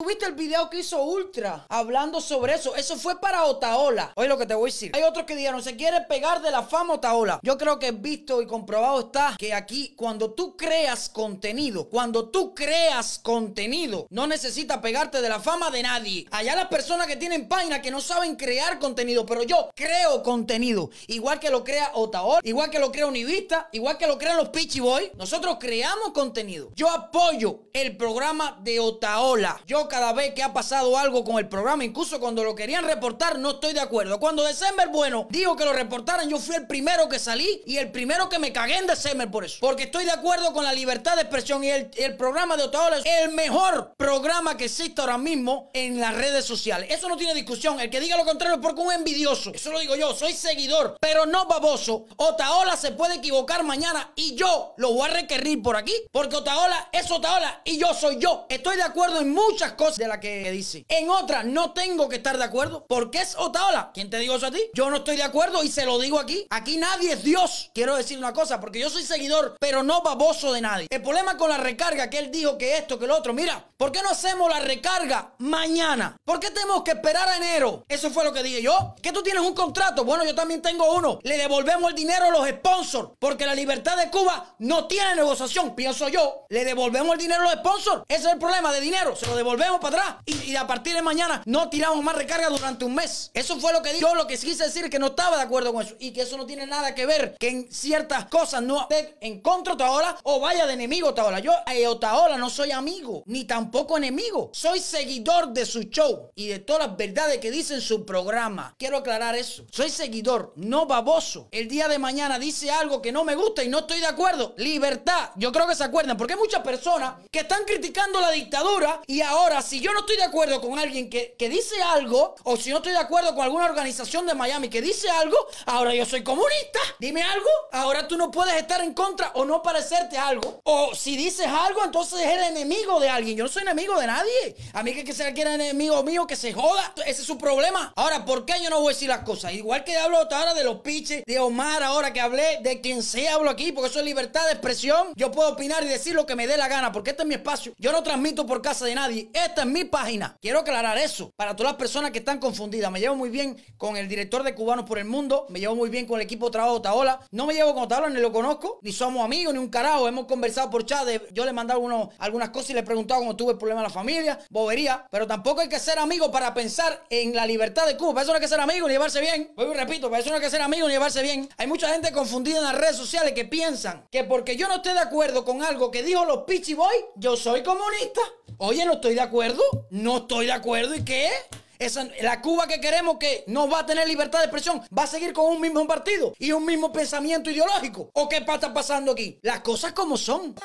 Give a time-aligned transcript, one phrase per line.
[0.00, 2.76] ¿Tuviste el video que hizo Ultra hablando sobre eso?
[2.76, 4.12] Eso fue para Otaola.
[4.14, 4.92] Oye lo que te voy a decir.
[4.94, 7.40] Hay otros que dijeron, se quiere pegar de la fama Otaola.
[7.42, 12.54] Yo creo que visto y comprobado está que aquí cuando tú creas contenido, cuando tú
[12.54, 16.28] creas contenido, no necesitas pegarte de la fama de nadie.
[16.30, 20.90] Allá las personas que tienen página que no saben crear contenido, pero yo creo contenido.
[21.08, 24.50] Igual que lo crea Otaola, igual que lo crea Univista, igual que lo crean los
[24.50, 25.10] Pitchy Boys.
[25.16, 26.70] Nosotros creamos contenido.
[26.76, 29.60] Yo apoyo el programa de Otaola.
[29.66, 33.38] Yo cada vez que ha pasado algo con el programa, incluso cuando lo querían reportar,
[33.38, 34.20] no estoy de acuerdo.
[34.20, 37.90] Cuando December Bueno dijo que lo reportaran, yo fui el primero que salí y el
[37.90, 39.58] primero que me cagué en December por eso.
[39.60, 42.98] Porque estoy de acuerdo con la libertad de expresión y el, el programa de Otaola
[42.98, 46.88] es el mejor programa que existe ahora mismo en las redes sociales.
[46.90, 47.80] Eso no tiene discusión.
[47.80, 49.50] El que diga lo contrario es porque un envidioso.
[49.54, 50.14] Eso lo digo yo.
[50.14, 52.06] Soy seguidor, pero no baboso.
[52.16, 55.94] Otaola se puede equivocar mañana y yo lo voy a requerir por aquí.
[56.12, 58.46] Porque Otaola es Otaola y yo soy yo.
[58.48, 60.84] Estoy de acuerdo en muchas cosas de la que dice.
[60.88, 63.90] En otra, no tengo que estar de acuerdo porque es Otaola.
[63.94, 64.60] ¿Quién te digo eso a ti?
[64.74, 66.46] Yo no estoy de acuerdo y se lo digo aquí.
[66.50, 67.70] Aquí nadie es Dios.
[67.72, 70.88] Quiero decir una cosa, porque yo soy seguidor, pero no baboso de nadie.
[70.90, 73.32] El problema con la recarga, que él dijo que esto, que lo otro.
[73.32, 76.16] Mira, ¿por qué no hacemos la recarga mañana?
[76.24, 77.84] ¿Por qué tenemos que esperar a enero?
[77.88, 78.94] Eso fue lo que dije yo.
[79.00, 80.04] ¿Que tú tienes un contrato?
[80.04, 81.20] Bueno, yo también tengo uno.
[81.22, 85.74] Le devolvemos el dinero a los sponsors, porque la libertad de Cuba no tiene negociación,
[85.74, 86.46] pienso yo.
[86.48, 88.02] Le devolvemos el dinero a los sponsors.
[88.08, 89.14] Ese es el problema de dinero.
[89.14, 90.16] Se lo devolvemos para atrás.
[90.26, 93.30] Y, a partir de mañana no tiramos más recarga durante un mes.
[93.34, 94.02] Eso fue lo que dije.
[94.02, 95.94] Yo lo que quise decir es que no estaba de acuerdo con eso.
[95.98, 99.40] Y que eso no tiene nada que ver que en ciertas cosas no esté en
[99.40, 101.40] contra Otaola o vaya de enemigo Otaola.
[101.40, 104.50] Yo a Otaola no soy amigo, ni tampoco enemigo.
[104.52, 108.74] Soy seguidor de su show y de todas las verdades que dice en su programa.
[108.78, 109.64] Quiero aclarar eso.
[109.70, 111.48] Soy seguidor, no baboso.
[111.50, 114.54] El día de mañana dice algo que no me gusta y no estoy de acuerdo.
[114.56, 115.30] Libertad.
[115.36, 119.20] Yo creo que se acuerdan, porque hay muchas personas que están criticando la dictadura y
[119.20, 122.70] ahora si yo no estoy de acuerdo con alguien que, que dice algo, o si
[122.70, 126.22] no estoy de acuerdo con alguna organización de Miami que dice algo, ahora yo soy
[126.22, 126.80] comunista.
[126.98, 127.48] Dime algo.
[127.72, 130.60] Ahora tú no puedes estar en contra o no parecerte algo.
[130.64, 133.36] O si dices algo, entonces eres enemigo de alguien.
[133.36, 134.56] Yo no soy enemigo de nadie.
[134.72, 136.92] A mí que, que sea que era enemigo mío, que se joda.
[137.06, 137.92] Ese es su problema.
[137.96, 139.52] Ahora, ¿por qué yo no voy a decir las cosas?
[139.52, 143.28] Igual que hablo ahora de los piches, de Omar, ahora que hablé, de quien sea
[143.34, 145.12] hablo aquí, porque eso es libertad de expresión.
[145.14, 147.34] Yo puedo opinar y decir lo que me dé la gana, porque este es mi
[147.34, 147.72] espacio.
[147.78, 149.30] Yo no transmito por casa de nadie.
[149.48, 150.36] Esta es mi página.
[150.42, 152.90] Quiero aclarar eso para todas las personas que están confundidas.
[152.92, 155.46] Me llevo muy bien con el director de Cubanos por el Mundo.
[155.48, 157.20] Me llevo muy bien con el equipo de trabajo de Otaola.
[157.30, 160.06] No me llevo con Otaola, ni lo conozco, ni somos amigos, ni un carajo.
[160.06, 161.06] Hemos conversado por chat.
[161.06, 161.80] de- yo le he mandado
[162.18, 164.38] algunas cosas y le he preguntado cómo tuve el problema en la familia.
[164.50, 165.06] Bobería.
[165.10, 168.12] Pero tampoco hay que ser amigos para pensar en la libertad de Cuba.
[168.12, 169.50] Para eso no hay que ser amigos ni llevarse bien.
[169.56, 171.48] Vuelvo y repito, para eso no hay que ser amigos ni llevarse bien.
[171.56, 174.92] Hay mucha gente confundida en las redes sociales que piensan que porque yo no esté
[174.92, 178.20] de acuerdo con algo que dijo los Pichi Boy, yo soy comunista.
[178.58, 179.62] Oye, no estoy de acuerdo.
[179.90, 180.94] No estoy de acuerdo.
[180.94, 181.30] ¿Y qué?
[181.78, 185.06] Esa, la Cuba que queremos que no va a tener libertad de expresión, va a
[185.06, 188.10] seguir con un mismo partido y un mismo pensamiento ideológico.
[188.14, 189.38] ¿O qué está pasando aquí?
[189.42, 190.56] Las cosas como son.